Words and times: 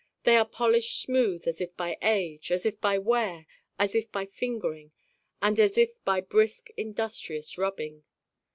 They 0.23 0.35
are 0.35 0.47
polished 0.47 0.99
smooth 0.99 1.47
as 1.47 1.61
if 1.61 1.77
by 1.77 1.95
age, 2.01 2.49
as 2.49 2.65
if 2.65 2.81
by 2.81 2.97
wear, 2.97 3.45
as 3.77 3.93
if 3.93 4.11
by 4.11 4.25
fingering 4.25 4.93
and 5.43 5.59
as 5.59 5.77
if 5.77 6.03
by 6.03 6.21
brisk 6.21 6.71
industrious 6.75 7.55
rubbing. 7.55 8.03